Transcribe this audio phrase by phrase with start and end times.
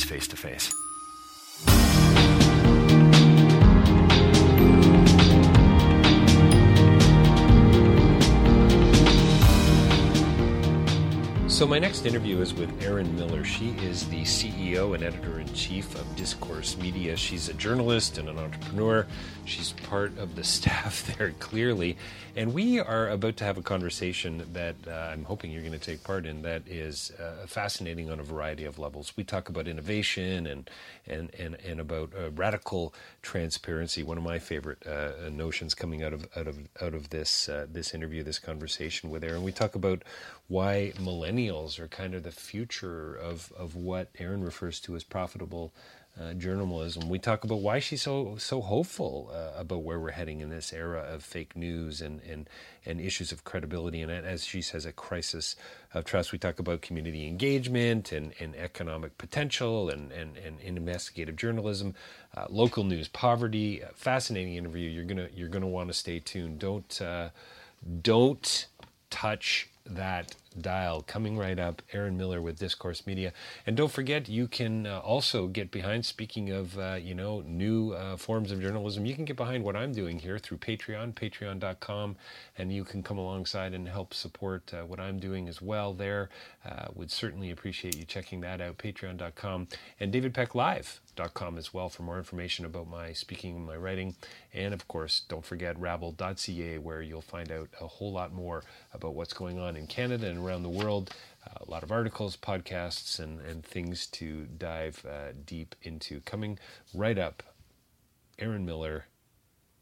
[0.00, 0.89] is Face to Face.
[11.60, 13.44] So, my next interview is with Erin Miller.
[13.44, 17.14] She is the CEO and editor in chief of Discourse Media.
[17.18, 19.06] She's a journalist and an entrepreneur.
[19.44, 21.98] She's part of the staff there, clearly.
[22.34, 25.78] And we are about to have a conversation that uh, I'm hoping you're going to
[25.78, 29.12] take part in that is uh, fascinating on a variety of levels.
[29.14, 30.70] We talk about innovation and,
[31.06, 36.14] and, and, and about uh, radical transparency, one of my favorite uh, notions coming out
[36.14, 39.42] of, out of, out of this, uh, this interview, this conversation with Erin.
[39.42, 40.04] We talk about
[40.50, 45.72] why millennials are kind of the future of, of what Erin refers to as profitable
[46.20, 47.08] uh, journalism.
[47.08, 50.72] We talk about why she's so so hopeful uh, about where we're heading in this
[50.72, 52.50] era of fake news and, and,
[52.84, 54.02] and issues of credibility.
[54.02, 55.54] And as she says, a crisis
[55.94, 56.32] of trust.
[56.32, 61.94] We talk about community engagement and, and economic potential and, and, and investigative journalism,
[62.36, 63.82] uh, local news, poverty.
[63.94, 64.90] fascinating interview.
[64.90, 66.58] You're gonna you're gonna want to stay tuned.
[66.58, 67.28] Don't uh,
[68.02, 68.66] don't
[69.10, 71.02] touch that dial.
[71.02, 73.32] Coming right up Erin miller with discourse media.
[73.66, 77.92] And don't forget you can uh, also get behind speaking of uh, you know new
[77.92, 82.16] uh, forms of journalism you can get behind what i'm doing here through patreon patreon.com
[82.58, 86.28] and you can come alongside and help support uh, what i'm doing as well there.
[86.64, 89.68] Uh, would certainly appreciate you checking that out patreon.com
[89.98, 90.12] and
[91.58, 94.14] as well for more information about my speaking and my writing
[94.54, 98.62] and of course don't forget rabble.ca where you'll find out a whole lot more
[98.94, 101.10] about what's going on in canada and around the world.
[101.46, 106.20] Uh, a lot of articles, podcasts, and, and things to dive uh, deep into.
[106.20, 106.58] Coming
[106.94, 107.42] right up,
[108.38, 109.06] Erin Miller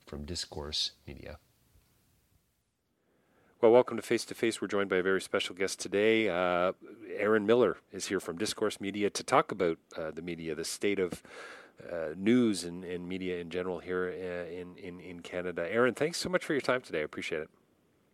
[0.07, 1.39] from Discourse Media.
[3.61, 4.63] Well, welcome to Face to Face.
[4.63, 6.29] We're joined by a very special guest today.
[6.29, 6.75] Uh,
[7.17, 11.01] Erin Miller is here from Discourse Media to talk about uh, the media, the state
[11.01, 11.25] of
[11.83, 15.67] uh, news and, and, media in general here uh, in, in, in Canada.
[15.69, 17.01] Erin, thanks so much for your time today.
[17.01, 17.51] I appreciate it.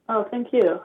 [0.08, 0.80] Oh, thank you.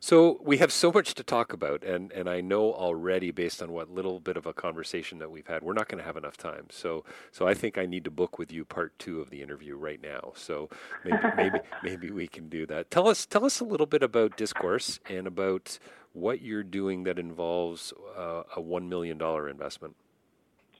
[0.00, 3.72] So we have so much to talk about, and, and I know already based on
[3.72, 6.36] what little bit of a conversation that we've had, we're not going to have enough
[6.36, 6.66] time.
[6.70, 9.76] So so I think I need to book with you part two of the interview
[9.76, 10.32] right now.
[10.34, 10.68] So
[11.04, 12.90] maybe maybe maybe we can do that.
[12.90, 15.78] Tell us tell us a little bit about discourse and about
[16.12, 19.96] what you're doing that involves uh, a one million dollar investment.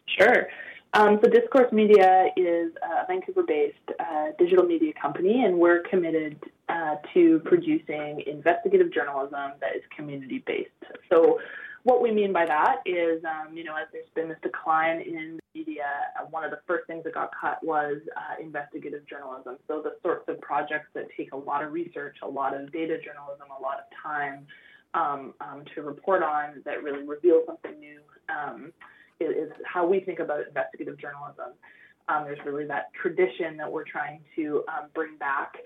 [0.06, 0.48] Sure.
[0.94, 6.96] Um, so Discourse Media is a Vancouver-based uh, digital media company, and we're committed uh,
[7.12, 10.70] to producing investigative journalism that is community-based.
[11.12, 11.38] So
[11.82, 15.38] what we mean by that is, um, you know, as there's been this decline in
[15.54, 15.84] media,
[16.18, 19.56] uh, one of the first things that got cut was uh, investigative journalism.
[19.68, 22.96] So the sorts of projects that take a lot of research, a lot of data
[22.98, 24.46] journalism, a lot of time
[24.94, 28.00] um, um to report on that really reveal something new
[28.30, 28.72] um,
[29.20, 31.52] is, how we think about investigative journalism.
[32.08, 35.56] Um, there's really that tradition that we're trying to um, bring back,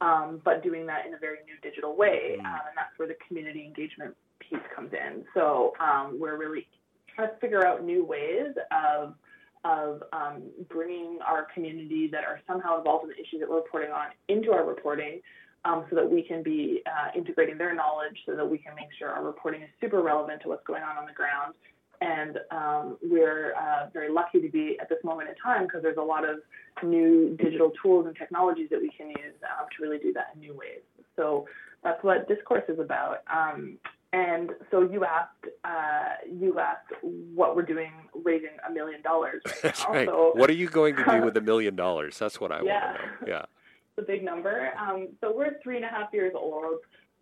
[0.00, 2.40] um, but doing that in a very new digital way, mm.
[2.40, 5.24] um, and that's where the community engagement piece comes in.
[5.34, 6.66] So um, we're really
[7.14, 9.14] trying to figure out new ways of
[9.62, 13.90] of um, bringing our community that are somehow involved in the issues that we're reporting
[13.90, 15.20] on into our reporting,
[15.66, 18.88] um, so that we can be uh, integrating their knowledge so that we can make
[18.98, 21.52] sure our reporting is super relevant to what's going on on the ground.
[22.00, 25.98] And um, we're uh, very lucky to be at this moment in time because there's
[25.98, 26.38] a lot of
[26.82, 30.40] new digital tools and technologies that we can use um, to really do that in
[30.40, 30.80] new ways.
[31.16, 31.46] So
[31.84, 33.18] that's what discourse is about.
[33.32, 33.76] Um,
[34.12, 37.92] and so you asked, uh, you asked what we're doing,
[38.24, 39.92] raising a million dollars right That's now.
[39.92, 40.08] right.
[40.08, 42.18] So, what are you going to do with a million dollars?
[42.18, 42.86] That's what I Yeah.
[42.86, 43.32] want to know.
[43.36, 43.44] Yeah.
[43.98, 44.70] It's a big number.
[44.78, 46.76] Um, so we're three and a half years old.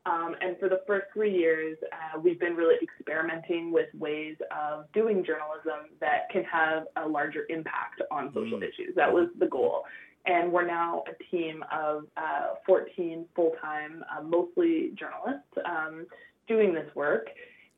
[0.09, 4.91] Um, and for the first three years, uh, we've been really experimenting with ways of
[4.93, 8.95] doing journalism that can have a larger impact on social issues.
[8.97, 9.85] That was the goal.
[10.25, 16.07] And we're now a team of uh, 14 full time, uh, mostly journalists, um,
[16.47, 17.27] doing this work.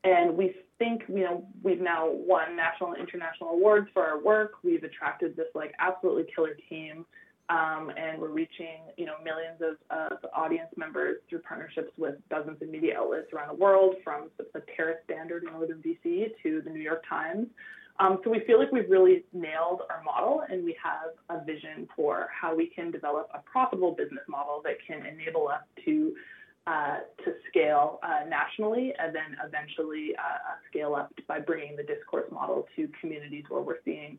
[0.04, 4.52] And we think, you know, we've now won national and international awards for our work.
[4.62, 7.04] We've attracted this like absolutely killer team
[7.50, 12.62] um, and we're reaching you know millions of, of audience members through partnerships with dozens
[12.62, 16.70] of media outlets around the world, from the Terrace Standard in northern BC to the
[16.70, 17.48] New York Times.
[17.98, 21.86] Um, so we feel like we've really nailed our model, and we have a vision
[21.94, 26.14] for how we can develop a profitable business model that can enable us to
[26.66, 32.30] uh, to scale uh, nationally, and then eventually uh, scale up by bringing the discourse
[32.30, 34.18] model to communities where we're seeing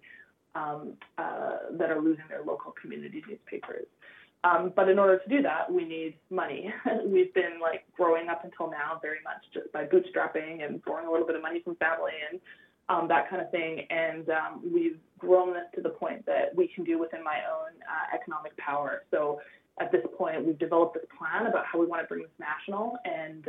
[0.55, 3.85] um, uh, that are losing their local community newspapers.
[4.43, 6.73] Um, but in order to do that, we need money.
[7.05, 11.11] We've been like growing up until now very much just by bootstrapping and borrowing a
[11.11, 12.39] little bit of money from family and
[12.89, 13.85] um, that kind of thing.
[13.91, 17.69] And um, we've grown this to the point that we can do within my own
[17.87, 19.03] uh, economic power.
[19.11, 19.39] So
[19.79, 22.97] at this point, we've developed this plan about how we want to bring this national,
[23.05, 23.47] and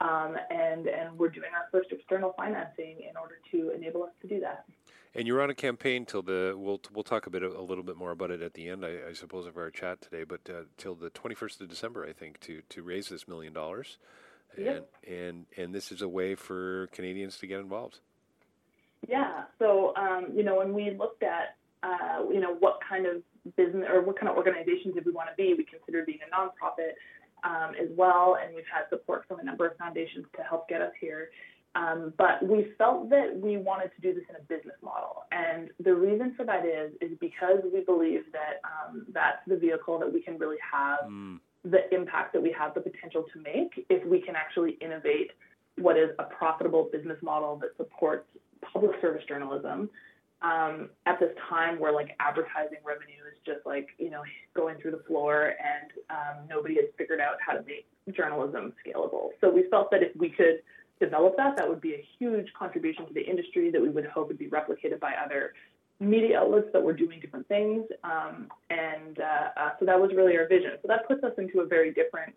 [0.00, 4.28] um, and and we're doing our first external financing in order to enable us to
[4.28, 4.64] do that.
[5.16, 7.96] And you're on a campaign till the we'll we'll talk a bit a little bit
[7.96, 10.24] more about it at the end, I, I suppose, of our chat today.
[10.24, 13.98] But uh, till the 21st of December, I think, to to raise this million dollars,
[14.56, 14.94] and Yep.
[15.08, 18.00] and and this is a way for Canadians to get involved.
[19.08, 19.44] Yeah.
[19.58, 23.22] So, um, you know, when we looked at, uh, you know, what kind of
[23.56, 26.34] business or what kind of organizations did we want to be, we considered being a
[26.34, 26.92] nonprofit
[27.44, 30.80] um, as well, and we've had support from a number of foundations to help get
[30.80, 31.30] us here.
[31.76, 35.70] Um, but we felt that we wanted to do this in a business model, and
[35.80, 40.12] the reason for that is is because we believe that um, that's the vehicle that
[40.12, 41.10] we can really have
[41.64, 45.32] the impact that we have the potential to make if we can actually innovate
[45.78, 48.26] what is a profitable business model that supports
[48.72, 49.88] public service journalism
[50.44, 54.22] um, at this time where like advertising revenue is just like you know
[54.54, 59.30] going through the floor and um, nobody has figured out how to make journalism scalable.
[59.40, 60.60] So we felt that if we could
[61.00, 64.28] develop that, that would be a huge contribution to the industry that we would hope
[64.28, 65.54] would be replicated by other
[66.00, 67.84] media outlets that were doing different things.
[68.02, 70.72] Um, and uh, uh, so that was really our vision.
[70.82, 72.34] So that puts us into a very different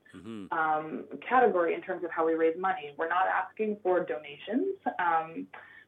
[0.51, 2.93] um, category in terms of how we raise money.
[2.97, 4.75] We're not asking for donations.
[4.99, 5.47] Um,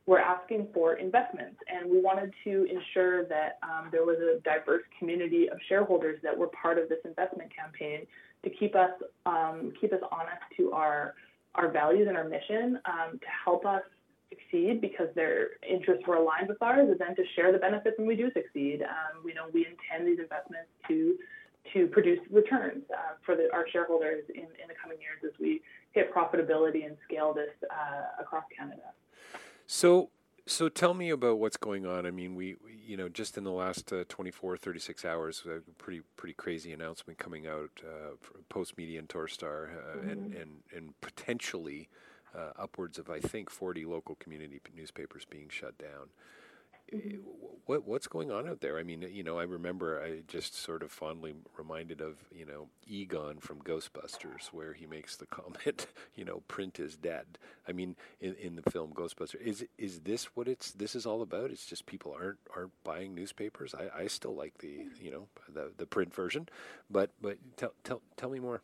[0.10, 4.82] we're asking for investments, and we wanted to ensure that um, there was a diverse
[4.98, 8.08] community of shareholders that were part of this investment campaign
[8.44, 8.90] to keep us
[9.28, 11.14] um, keep us honest to our
[11.54, 13.84] our values and our mission, um, to help us
[14.30, 18.08] succeed because their interests were aligned with ours, and then to share the benefits when
[18.08, 18.82] we do succeed.
[18.82, 21.18] Um, we know we intend these investments to
[21.74, 25.62] to produce returns uh, for the, our shareholders in, in the coming years as we
[25.92, 28.90] hit profitability and scale this uh, across Canada.
[29.72, 30.10] So,
[30.48, 32.08] so tell me about what's going on.
[32.08, 35.60] I mean, we, we you know, just in the last uh, 24, 36 hours, a
[35.74, 38.16] pretty, pretty crazy announcement coming out uh,
[38.52, 41.88] Postmedia and Torstar, uh, and, and, and potentially
[42.36, 46.10] uh, upwards of, I think, 40 local community p- newspapers being shut down.
[46.92, 47.18] Eh,
[47.66, 48.80] What what's going on out there?
[48.80, 52.70] I mean, you know, I remember I just sort of fondly reminded of you know
[52.88, 57.38] Egon from Ghostbusters, where he makes the comment, you know, print is dead.
[57.68, 61.22] I mean, in, in the film Ghostbusters, is is this what it's this is all
[61.22, 61.52] about?
[61.52, 63.76] It's just people aren't aren't buying newspapers.
[63.76, 66.50] I, I still like the you know the the print version,
[66.90, 68.62] but but tell tell tell me more.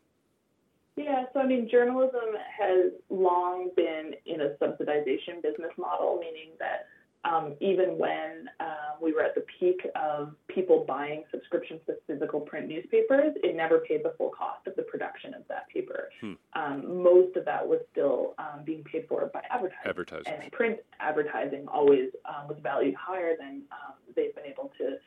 [0.96, 6.88] Yeah, so I mean, journalism has long been in a subsidization business model, meaning that
[7.26, 12.40] um, even when uh, we were at the peak of people buying subscriptions to physical
[12.40, 16.10] print newspapers, it never paid the full cost of the production of that paper.
[16.54, 19.86] Um, most of that was still um, being paid for by advertising.
[19.86, 20.26] Advertisers.
[20.28, 24.98] And print advertising always um, was valued higher than um, they've been able to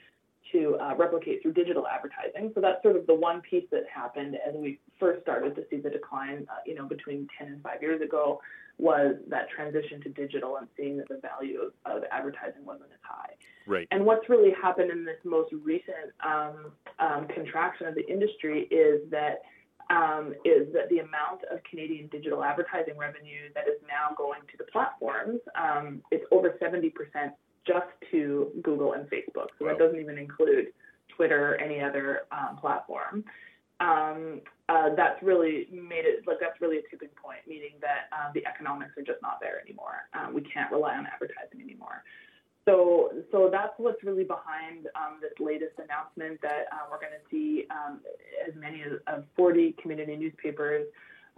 [0.52, 2.52] to uh, replicate through digital advertising.
[2.54, 5.76] So that's sort of the one piece that happened as we first started to see
[5.76, 8.40] the decline, uh, you know, between 10 and 5 years ago,
[8.78, 13.00] was that transition to digital and seeing that the value of, of advertising wasn't as
[13.02, 13.30] high.
[13.66, 13.88] Right.
[13.90, 19.10] And what's really happened in this most recent um, um, contraction of the industry is
[19.10, 19.42] that
[19.90, 24.56] um, is that the amount of Canadian digital advertising revenue that is now going to
[24.58, 26.92] the platforms, um, it's over 70%
[27.68, 29.48] just to Google and Facebook.
[29.58, 29.68] So wow.
[29.68, 30.68] that doesn't even include
[31.14, 33.24] Twitter or any other um, platform.
[33.80, 38.32] Um, uh, that's really made it like that's really a tipping point, meaning that uh,
[38.34, 40.08] the economics are just not there anymore.
[40.18, 42.02] Um, we can't rely on advertising anymore.
[42.68, 47.24] So, so that's what's really behind um, this latest announcement that uh, we're going to
[47.30, 48.00] see um,
[48.46, 50.86] as many as, as 40 community newspapers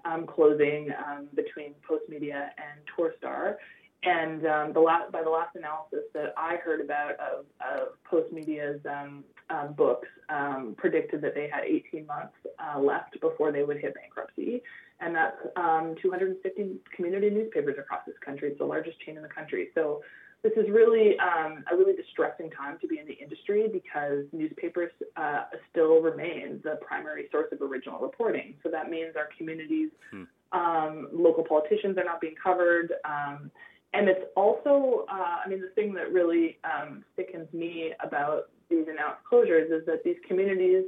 [0.05, 3.57] um, closing um, between Postmedia and Torstar.
[4.03, 8.81] And um, the last, by the last analysis that I heard about of, of Postmedia's
[8.87, 9.25] um,
[9.75, 10.09] books,
[10.77, 14.63] predicted that they had 18 months uh, left before they would hit bankruptcy.
[15.01, 15.37] And that's
[16.03, 18.51] 250 community newspapers across this country.
[18.51, 19.69] It's the largest chain in the country.
[19.75, 20.03] So
[20.43, 24.91] this is really um, a really distressing time to be in the industry because newspapers
[25.17, 28.55] uh, still remain the primary source of original reporting.
[28.63, 30.25] So that means our communities, hmm.
[30.53, 32.93] um, local politicians are not being covered.
[33.93, 38.87] And it's also, uh, I mean, the thing that really um, sickens me about these
[38.89, 40.85] announced closures is that these communities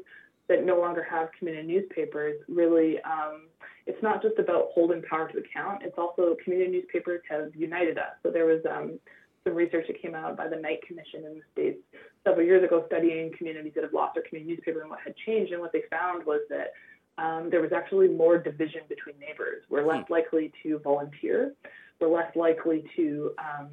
[0.49, 3.49] that no longer have community newspapers really um,
[3.87, 5.82] it's not just about holding power to account.
[5.82, 8.12] It's also community newspapers have united us.
[8.23, 8.99] So there was um,
[9.44, 11.78] some research that came out by the Knight Commission in the States
[12.25, 15.52] several years ago studying communities that have lost their community newspaper and what had changed.
[15.52, 16.73] And what they found was that
[17.18, 19.64] um, there was actually more division between neighbors.
[19.68, 20.12] We're less hmm.
[20.12, 21.54] likely to volunteer.
[22.02, 23.68] We're less likely to um,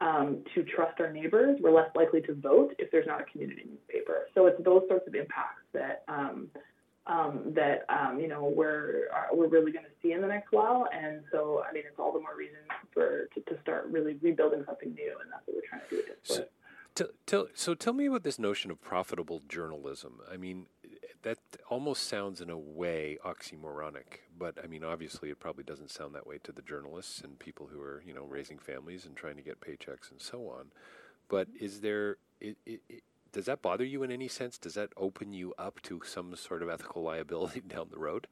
[0.00, 1.58] um, to trust our neighbors.
[1.60, 4.28] We're less likely to vote if there's not a community newspaper.
[4.34, 6.48] So it's those sorts of impacts that um,
[7.06, 10.50] um, that um, you know we're uh, we're really going to see in the next
[10.50, 10.88] while.
[10.92, 12.58] And so, I mean, it's all the more reason
[12.94, 16.12] for to, to start really rebuilding something new, and that's what we're trying to do.
[16.22, 16.44] So,
[16.94, 20.20] tell, tell, so tell me about this notion of profitable journalism.
[20.32, 20.68] I mean,
[21.22, 26.14] that almost sounds in a way oxymoronic, but I mean, obviously, it probably doesn't sound
[26.14, 29.36] that way to the journalists and people who are you know raising families and trying
[29.36, 30.66] to get paychecks and so on.
[31.28, 32.80] But is there it, it,
[33.32, 34.58] does that bother you in any sense?
[34.58, 38.26] Does that open you up to some sort of ethical liability down the road?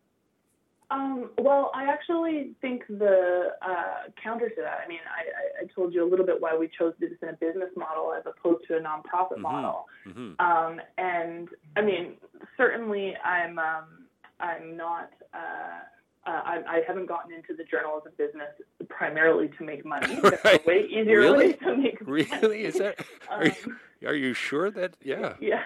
[0.91, 4.79] Um, well, I actually think the uh, counter to that.
[4.85, 7.33] I mean, I, I, told you a little bit why we chose this in a
[7.33, 9.43] business model as opposed to a nonprofit mm-hmm.
[9.43, 9.87] model.
[10.07, 10.41] Mm-hmm.
[10.41, 12.13] Um, and I mean,
[12.57, 14.07] certainly, I'm um,
[14.39, 15.11] I'm not.
[15.35, 15.81] Uh,
[16.25, 18.49] uh, I, I, haven't gotten into the journalism business
[18.89, 20.19] primarily to make money.
[20.23, 20.43] Right.
[20.43, 21.55] That's way easier really?
[21.55, 22.27] to make money.
[22.33, 22.65] Really?
[22.65, 22.99] Is that?
[23.31, 23.53] Are, um,
[24.01, 24.97] you, are you sure that?
[25.03, 25.35] Yeah.
[25.41, 25.63] Yeah.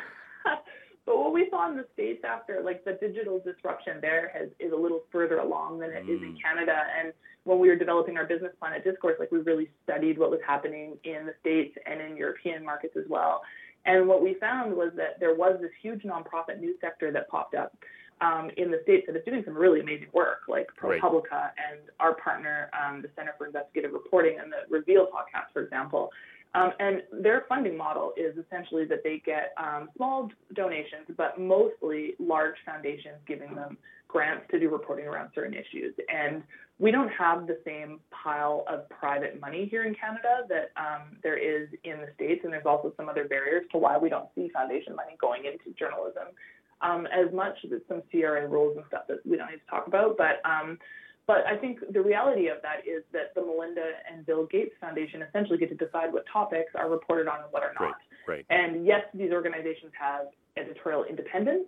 [1.07, 4.73] But what we saw in the states after, like the digital disruption there, has is
[4.73, 6.17] a little further along than it mm.
[6.17, 6.43] is in mm.
[6.43, 6.77] Canada.
[6.99, 7.13] And
[7.45, 10.41] when we were developing our business plan at Discourse, like we really studied what was
[10.47, 13.43] happening in the states and in European markets as well.
[13.87, 17.55] And what we found was that there was this huge nonprofit news sector that popped
[17.55, 17.73] up
[18.21, 21.51] um, in the states that is doing some really amazing work, like ProPublica right.
[21.57, 26.11] and our partner, um, the Center for Investigative Reporting, and the Reveal podcast, for example.
[26.55, 32.15] Um, and their funding model is essentially that they get um, small donations, but mostly
[32.19, 33.77] large foundations giving them
[34.09, 35.95] grants to do reporting around certain issues.
[36.13, 36.43] And
[36.81, 41.37] we don't have the same pile of private money here in Canada that um, there
[41.37, 42.41] is in the States.
[42.43, 45.77] And there's also some other barriers to why we don't see foundation money going into
[45.79, 46.35] journalism
[46.81, 47.55] um, as much.
[47.69, 50.79] There's some CRA rules and stuff that we don't need to talk about, but um,
[51.31, 55.23] but I think the reality of that is that the Melinda and Bill Gates Foundation
[55.23, 57.95] essentially get to decide what topics are reported on and what are not.
[58.27, 58.47] Right, right.
[58.51, 61.67] And yes, these organizations have editorial independence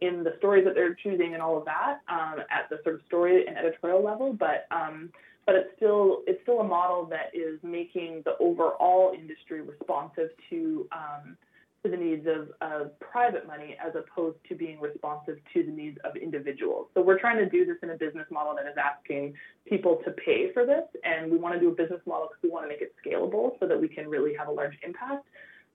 [0.00, 3.00] in the stories that they're choosing and all of that um, at the sort of
[3.08, 5.10] story and editorial level, but um,
[5.44, 10.86] but it's still it's still a model that is making the overall industry responsive to
[10.92, 11.36] um,
[11.82, 15.98] to the needs of, of private money as opposed to being responsive to the needs
[16.04, 16.88] of individuals.
[16.94, 19.34] So we're trying to do this in a business model that is asking
[19.66, 22.50] people to pay for this, and we want to do a business model because we
[22.50, 25.26] want to make it scalable so that we can really have a large impact.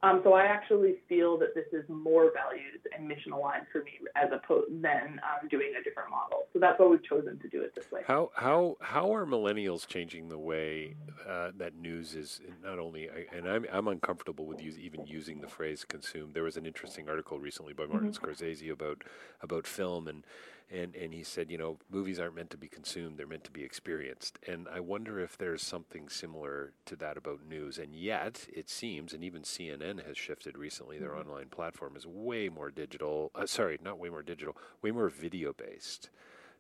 [0.06, 3.94] Um, so I actually feel that this is more values and mission aligned for me
[4.16, 6.44] as opposed than um, doing a different model.
[6.54, 8.02] So that's why we've chosen to do it this way.
[8.06, 10.96] How how how are millennials changing the way
[11.28, 15.48] uh, that news is not only and I'm I'm uncomfortable with use, even using the
[15.48, 16.36] phrase consumed.
[16.36, 18.26] There was an interesting article recently by Martin mm-hmm.
[18.26, 19.04] Scorsese about
[19.42, 20.24] about film and
[20.72, 23.52] and and he said, you know, movies aren't meant to be consumed; they're meant to
[23.52, 24.40] be experienced.
[24.48, 27.78] And I wonder if there's something similar to that about news.
[27.78, 30.98] And yet, it seems, and even CNN has shifted recently.
[30.98, 31.30] Their mm-hmm.
[31.30, 33.32] online platform is way more digital.
[33.36, 36.10] Uh, sorry, not way more digital, way more video based.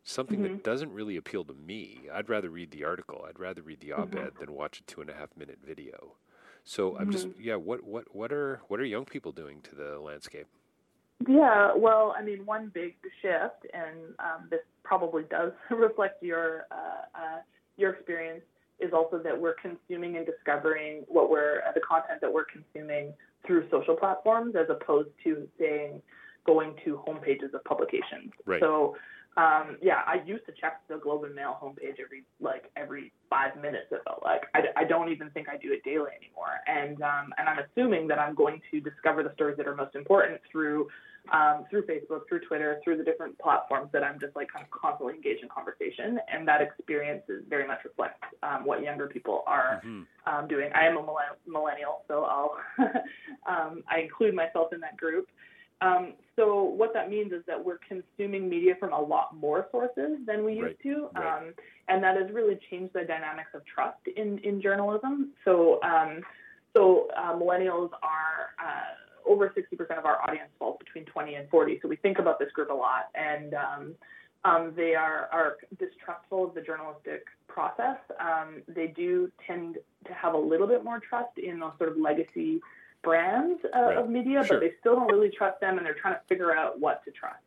[0.03, 0.53] Something mm-hmm.
[0.53, 2.03] that doesn't really appeal to me.
[2.13, 3.25] I'd rather read the article.
[3.27, 4.39] I'd rather read the op-ed mm-hmm.
[4.39, 6.13] than watch a two and a half minute video.
[6.63, 7.41] So I'm just, mm-hmm.
[7.41, 7.55] yeah.
[7.55, 10.47] What what what are what are young people doing to the landscape?
[11.27, 17.05] Yeah, well, I mean, one big shift, and um, this probably does reflect your uh,
[17.15, 17.38] uh,
[17.77, 18.43] your experience,
[18.79, 23.13] is also that we're consuming and discovering what we're uh, the content that we're consuming
[23.48, 26.01] through social platforms, as opposed to saying
[26.45, 28.31] going to homepages of publications.
[28.45, 28.60] Right.
[28.60, 28.95] So
[29.38, 33.56] um, yeah, I used to check the Globe and Mail homepage every like every five
[33.62, 33.88] minutes.
[33.92, 36.56] It felt like I, I don't even think I do it daily anymore.
[36.68, 39.96] And um, and I'm assuming that I'm going to discover the stories that are most
[39.96, 40.88] important through
[41.34, 44.72] um, through Facebook, through Twitter, through the different platforms that I'm just like kind of
[44.72, 46.20] constantly engaged in conversation.
[46.32, 50.04] And that experience is very much reflects um, what younger people are Mm-hmm.
[50.34, 50.70] um, doing.
[50.74, 51.04] I am a
[51.48, 52.58] millennial, so I'll
[53.50, 55.27] um, I include myself in that group.
[55.82, 60.17] Um, so what that means is that we're consuming media from a lot more sources
[60.25, 61.38] than we used Right, to, right.
[61.38, 61.53] um,
[61.88, 65.32] and that has really changed the dynamics of trust in in journalism.
[65.44, 66.22] So um,
[66.75, 71.79] so uh, millennials are uh, over 60% of our audience falls between 20 and 40.
[71.82, 73.96] So we think about this group a lot, and um,
[74.44, 77.98] um, they are are distrustful of the journalistic process.
[78.20, 81.98] Um, they do tend to have a little bit more trust in those sort of
[81.98, 82.62] legacy
[83.05, 83.97] brands uh, Right.
[83.97, 84.59] of media, Sure.
[84.59, 87.12] but they still don't really trust them, and they're trying to figure out what to
[87.12, 87.45] trust.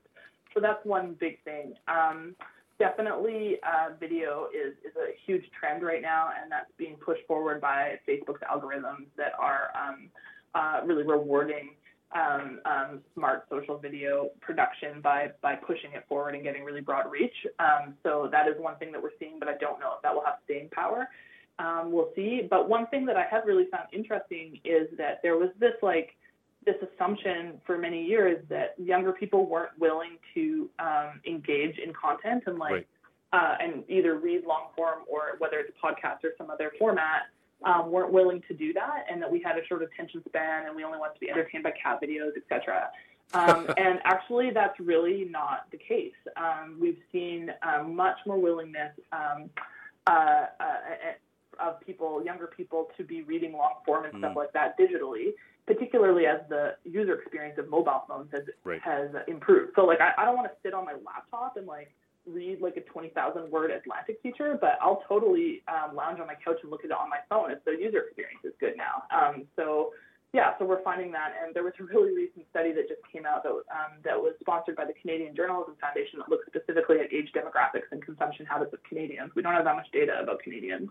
[0.55, 1.75] So that's one big thing.
[1.89, 2.35] Um,
[2.79, 7.61] definitely, uh, video is, is a huge trend right now, and that's being pushed forward
[7.61, 10.09] by Facebook's algorithms that are um,
[10.55, 11.75] uh, really rewarding
[12.13, 17.11] um, um, smart social video production by by pushing it forward and getting really broad
[17.11, 17.35] reach.
[17.59, 20.15] Um, so that is one thing that we're seeing, but I don't know if that
[20.15, 21.09] will have staying power.
[21.59, 22.47] Um, we'll see.
[22.49, 26.17] But one thing that I have really found interesting is that there was this like
[26.65, 32.45] this assumption for many years that younger people weren't willing to um, engage in content
[32.47, 32.87] and like Right.
[33.33, 37.23] uh, and either read long form or whether it's a podcast or some other format
[37.65, 40.77] um, weren't willing to do that and that we had a short attention span and
[40.77, 42.91] we only wanted to be entertained by cat videos, etc.
[43.35, 46.15] Um, and actually, that's really not the case.
[46.37, 49.51] Um, we've seen um, much more willingness um,
[50.07, 50.77] uh, uh,
[51.61, 55.33] of people, younger people, to be reading long form and stuff like that digitally,
[55.67, 58.81] particularly as the user experience of mobile phones has Right.
[58.83, 59.73] has improved.
[59.77, 61.93] So, like, I, I don't want to sit on my laptop and like
[62.27, 66.59] read like a 20,000 word Atlantic feature, but I'll totally um, lounge on my couch
[66.63, 69.05] and look at it on my phone if the user experience is good now.
[69.11, 69.93] Um, so
[70.35, 73.25] yeah, so we're finding that, and there was a really recent study that just came
[73.25, 77.11] out that um, that was sponsored by the Canadian Journalism Foundation that looked specifically at
[77.11, 79.33] age demographics and consumption habits of Canadians.
[79.35, 80.91] We don't have that much data about Canadians.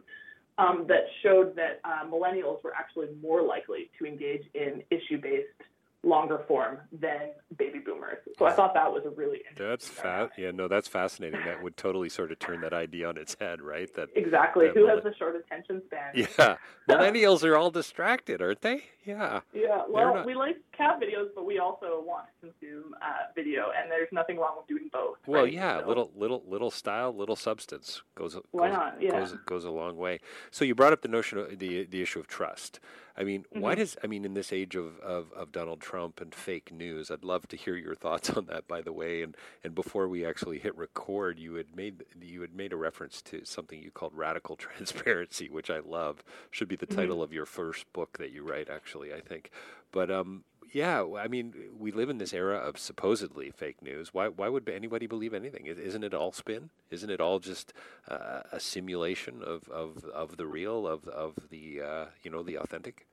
[0.60, 5.62] Um, that showed that uh, millennials were actually more likely to engage in issue-based
[6.04, 8.18] longer form than baby boomers.
[8.38, 9.68] So I thought that was a really interesting.
[9.68, 10.30] That's fat.
[10.38, 11.40] Yeah, no, that's fascinating.
[11.44, 13.92] That would totally sort of turn that idea on its head, right?
[13.96, 14.68] That Exactly.
[14.68, 16.12] that Who has the short attention span?
[16.14, 16.56] Yeah,
[16.90, 18.84] millennials are all distracted, aren't they?
[19.06, 19.42] Yeah.
[19.54, 23.72] Yeah, well, not- we like cat videos, but we also want to consume uh, video,
[23.76, 25.18] and there's nothing wrong with doing both.
[25.26, 25.54] Well, right?
[25.54, 29.02] yeah, So- little little little style, little substance goes Why goes, not?
[29.02, 29.12] Yeah.
[29.20, 30.20] goes goes a long way.
[30.52, 32.80] So you brought up the notion of the the issue of trust.
[33.20, 33.80] I mean, why Mm-hmm.
[33.80, 37.24] does I mean in this age of, of, of Donald Trump and fake news, I'd
[37.24, 38.68] love to hear your thoughts on that.
[38.68, 42.56] By the way, and and before we actually hit record, you had made you had
[42.56, 46.24] made a reference to something you called radical transparency, which I love.
[46.52, 46.96] Should be the Mm-hmm.
[47.02, 49.14] title of your first book that you write, actually.
[49.14, 49.52] I think,
[49.92, 54.14] but um, yeah, I mean, we live in this era of supposedly fake news.
[54.14, 55.66] Why, why would anybody believe anything?
[55.68, 56.70] Isn't it all spin?
[56.92, 57.74] Isn't it all just
[58.10, 62.58] uh, a simulation of, of, of the real, of, of the, uh, you know, the
[62.58, 63.08] authentic?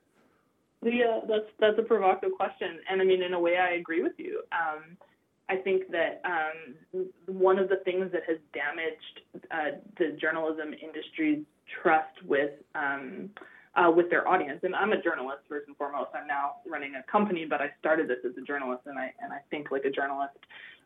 [0.85, 4.13] Yeah, that's that's a provocative question, and I mean, in a way, I agree with
[4.17, 4.43] you.
[4.51, 4.97] Um,
[5.49, 11.43] I think that um, one of the things that has damaged uh, the journalism industry's
[11.81, 13.31] trust with um,
[13.75, 16.11] uh, with their audience, and I'm a journalist first and foremost.
[16.13, 19.33] I'm now running a company, but I started this as a journalist, and I and
[19.33, 20.37] I think like a journalist.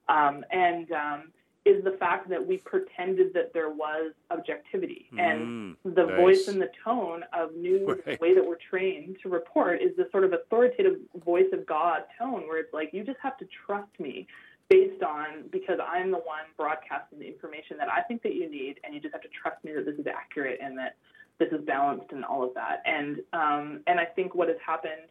[0.08, 1.24] Um, and um,
[1.66, 6.16] is the fact that we pretended that there was objectivity, and Mm, the nice.
[6.16, 8.06] voice and the tone of news, Right.
[8.06, 12.06] the way that we're trained to report, is this sort of authoritative voice of God
[12.18, 14.26] tone, where it's like you just have to trust me
[14.70, 18.80] based on because I'm the one broadcasting the information that I think that you need,
[18.84, 20.96] and you just have to trust me that this is accurate and that
[21.40, 22.82] this is balanced and all of that.
[22.86, 25.10] And um, and I think what has happened,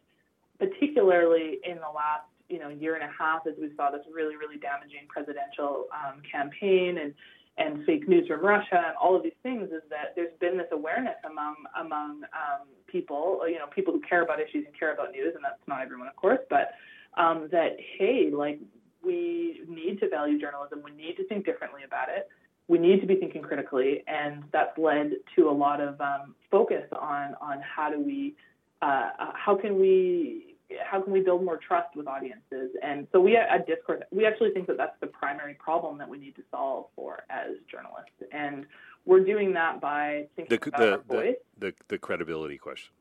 [0.58, 4.36] particularly in the last you know year and a half, as we saw this really
[4.36, 7.14] really damaging presidential um, campaign and
[7.58, 10.68] and fake news from Russia and all of these things, is that there's been this
[10.72, 15.12] awareness among among um, people, you know, people who care about issues and care about
[15.12, 16.70] news, and that's not everyone, of course, but
[17.16, 18.60] um, that hey, like
[19.04, 22.28] we need to value journalism, we need to think differently about it,
[22.68, 26.84] we need to be thinking critically, and that's led to a lot of um, focus
[26.92, 28.36] on on how do we,
[28.82, 30.47] uh, how can we
[30.84, 32.70] how can we build more trust with audiences?
[32.82, 36.18] And so we at Discourse, we actually think that that's the primary problem that we
[36.18, 38.12] need to solve for as journalists.
[38.32, 38.66] And
[39.06, 42.92] we're doing that by thinking The, about the, our voice the, the, the credibility question.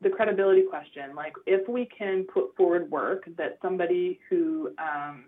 [0.00, 1.14] the credibility question.
[1.16, 5.24] Like, if we can put forward work that somebody who, um,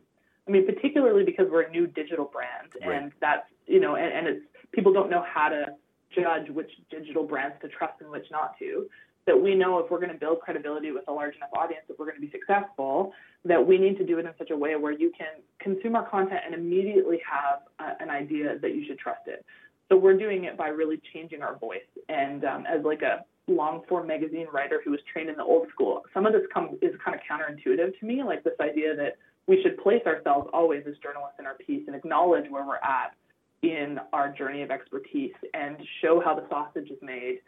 [0.47, 3.03] I mean, particularly because we're a new digital brand, Right.
[3.03, 5.66] and that's you know, and, and it's people don't know how to
[6.14, 8.87] judge which digital brands to trust and which not to.
[9.27, 11.99] That we know if we're going to build credibility with a large enough audience, if
[11.99, 13.13] we're going to be successful,
[13.45, 16.09] that we need to do it in such a way where you can consume our
[16.09, 19.45] content and immediately have a, an idea that you should trust it.
[19.89, 21.81] So we're doing it by really changing our voice.
[22.09, 25.69] And um, as like a long form magazine writer who was trained in the old
[25.69, 29.19] school, some of this come, is kind of counterintuitive to me, like this idea that
[29.47, 33.15] we should place ourselves always as journalists in our piece and acknowledge where we're at
[33.63, 37.39] in our journey of expertise and show how the sausage is made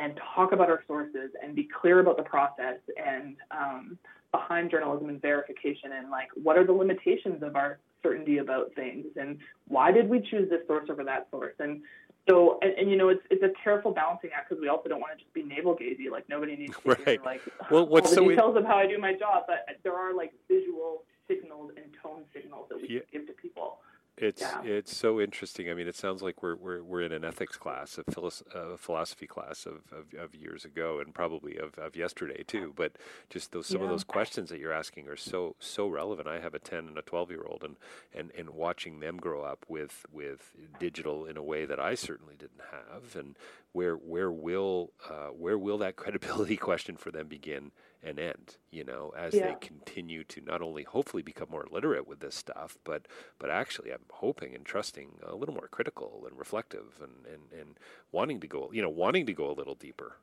[0.00, 3.98] and talk about our sources and be clear about the process and um,
[4.32, 9.04] behind journalism and verification and like what are the limitations of our certainty about things
[9.16, 11.82] and why did we choose this source over that source and
[12.28, 15.00] so and, and you know it's it's a careful balancing act because we also don't
[15.00, 17.24] want to just be navel gazy like nobody needs to hear Right.
[17.24, 19.94] like Well, what's all the so details of how I do my job but there
[19.94, 23.00] are like visual signals and tone signals that we Yeah.
[23.00, 23.80] can give to people
[24.16, 24.62] It's Yeah.
[24.64, 25.70] it's so interesting.
[25.70, 28.76] I mean, it sounds like we're we're, we're in an ethics class, a philos- uh,
[28.76, 32.74] philosophy class of, of, of years ago, and probably of, of yesterday too.
[32.76, 32.92] But
[33.30, 36.28] just those some of those questions that you're asking are so so relevant.
[36.28, 37.76] I have a ten and a twelve year old, and,
[38.12, 42.34] and and watching them grow up with with digital in a way that I certainly
[42.36, 43.36] didn't have, and
[43.72, 47.70] where where will uh, where will that credibility question for them begin
[48.02, 48.56] and end?
[48.70, 52.78] You know, as they continue to not only hopefully become more literate with this stuff,
[52.84, 53.06] but
[53.38, 57.78] but actually I'm hoping and trusting a little more critical and reflective and, and, and
[58.12, 60.16] wanting to go you know wanting to go a little deeper.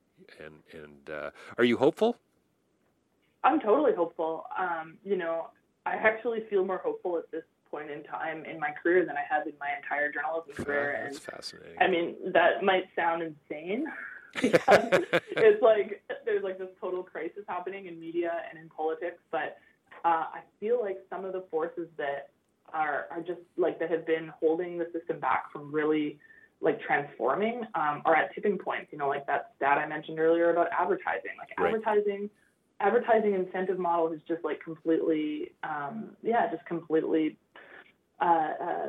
[0.44, 2.18] And and uh, are you hopeful?
[3.44, 4.46] I'm totally hopeful.
[4.58, 5.48] Um, you know,
[5.86, 9.24] I actually feel more hopeful at this point in time in my career than I
[9.30, 11.00] have in my entire journalism career.
[11.04, 11.78] That's And fascinating.
[11.80, 13.86] I mean, that might sound insane
[14.42, 14.90] because
[15.32, 19.58] it's like there's like this total crisis happening in media and in politics, but
[20.06, 22.30] uh, I feel like some of the forces that
[22.74, 26.20] are are just like that have been holding the system back from really
[26.62, 28.88] like transforming um, are at tipping points.
[28.92, 31.32] You know, like that stat I mentioned earlier about advertising.
[31.38, 31.74] Like Right.
[31.74, 32.30] advertising,
[32.80, 37.38] advertising incentive model is just like completely, um, yeah, just completely
[38.20, 38.88] uh, uh,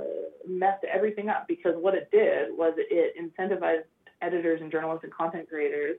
[0.49, 3.85] messed everything up because what it did was it incentivized
[4.23, 5.99] editors and journalists and content creators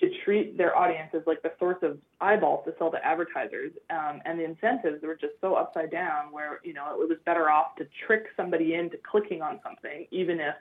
[0.00, 4.20] to treat their audience as like the source of eyeballs to sell to advertisers, um,
[4.26, 6.30] and the incentives were just so upside down.
[6.32, 10.38] Where you know it was better off to trick somebody into clicking on something, even
[10.38, 10.54] if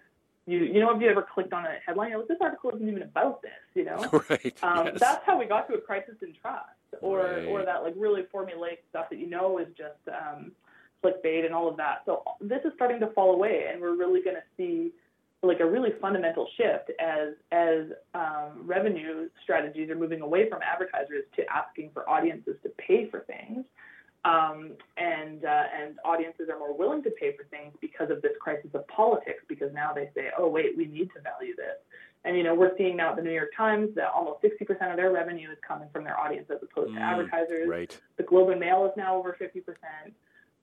[0.47, 3.03] you you know if you ever clicked on a headline, like this article isn't even
[3.03, 4.23] about this, you know.
[4.29, 4.55] right.
[4.63, 4.97] Um, yes.
[4.99, 6.69] That's how we got to a crisis in trust,
[7.01, 7.45] or Right.
[7.45, 10.53] or that like really formulaic stuff that you know is just um,
[11.03, 12.03] clickbait and all of that.
[12.05, 14.91] So this is starting to fall away, and we're really going to see
[15.47, 21.23] like a really fundamental shift as as um, revenue strategies are moving away from advertisers
[21.35, 23.65] to asking for audiences to pay for things.
[24.23, 28.31] Um, and uh, and audiences are more willing to pay for things because of this
[28.39, 29.43] crisis of politics.
[29.47, 31.77] Because now they say, oh wait, we need to value this.
[32.23, 34.97] And you know, we're seeing now at the New York Times that almost 60% of
[34.97, 37.69] their revenue is coming from their audience as opposed to Mm, advertisers.
[37.69, 37.97] Right.
[38.17, 39.61] The Globe and Mail is now over 50%.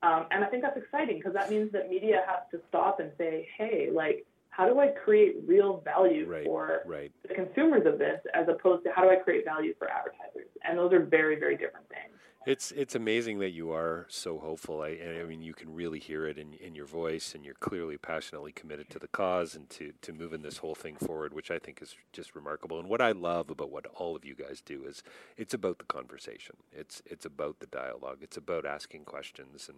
[0.03, 3.11] Um, and I think that's exciting because that means that media has to stop and
[3.17, 6.45] say, hey, like, how do I create real value Right.
[6.45, 7.11] for Right.
[7.27, 10.47] the consumers of this as opposed to how do I create value for advertisers?
[10.63, 12.13] And those are very, very different things.
[12.45, 14.81] It's it's amazing that you are so hopeful.
[14.81, 17.97] I, I mean, you can really hear it in, in your voice, and you're clearly
[17.97, 21.57] passionately committed to the cause and to, to moving this whole thing forward, which I
[21.57, 22.79] think is just remarkable.
[22.79, 25.03] And what I love about what all of you guys do is
[25.37, 26.57] it's about the conversation.
[26.73, 28.17] It's it's about the dialogue.
[28.19, 29.77] It's about asking questions, and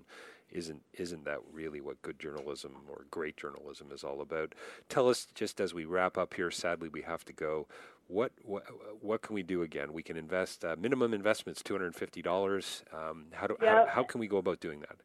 [0.52, 4.56] isn't isn't that really what good journalism or great journalism is all about?
[4.90, 6.50] Tell us just as we wrap up here.
[6.50, 7.68] Sadly, we have to go.
[8.08, 8.64] What what
[9.02, 9.92] what can we do again?
[9.92, 12.84] We can invest uh, minimum investments two hundred and fifty dollars.
[12.94, 14.98] Um, how do how, how can we go about doing that?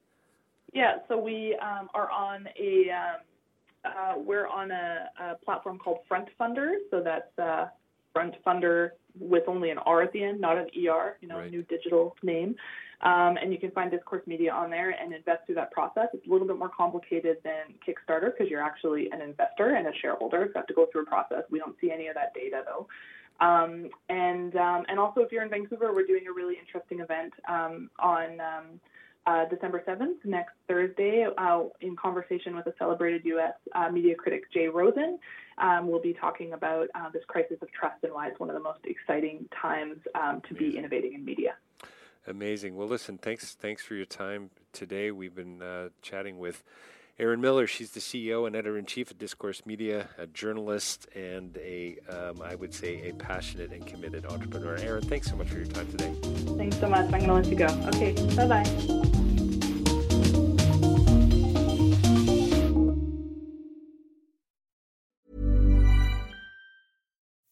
[0.72, 3.20] Yeah, so we um, are on a um,
[3.84, 6.74] uh, we're on a, a platform called Front Funder.
[6.90, 7.68] So that's uh,
[8.12, 11.16] Front Funder with only an R at the end, not an ER.
[11.20, 11.50] You know, Right.
[11.50, 12.56] new digital name.
[13.02, 16.08] Um, and you can find Discourse Media on there and invest through that process.
[16.12, 19.92] It's a little bit more complicated than Kickstarter because you're actually an investor and a
[20.02, 20.44] shareholder.
[20.44, 21.44] You have to go through a process.
[21.50, 22.88] We don't see any of that data though.
[23.40, 27.32] Um, and um, and also, if you're in Vancouver, we're doing a really interesting event
[27.48, 28.80] um, on um,
[29.26, 33.54] uh, December 7th, next Thursday, uh, in conversation with a celebrated U.S.
[33.74, 35.18] Uh, media critic, Jay Rosen.
[35.60, 38.54] Um, we'll be talking about uh, this crisis of trust and why it's one of
[38.54, 41.54] the most exciting times um, to be innovating in media.
[42.26, 42.76] Amazing.
[42.76, 45.10] Well, listen, thanks thanks for your time today.
[45.10, 46.62] We've been uh, chatting with
[47.18, 47.66] Erin Miller.
[47.66, 52.42] She's the CEO and editor in chief of Discourse Media, a journalist, and a um,
[52.42, 54.76] I would say a passionate and committed entrepreneur.
[54.76, 56.14] Erin, thanks so much for your time today.
[56.56, 57.04] Thanks so much.
[57.06, 57.66] I'm going to let you go.
[57.88, 58.12] Okay.
[58.36, 59.26] Bye bye.